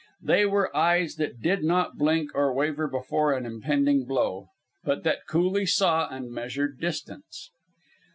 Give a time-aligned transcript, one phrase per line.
[0.23, 4.49] They were eyes that did not blink or waver before an impending blow,
[4.83, 7.51] but that coolly saw and measured distance.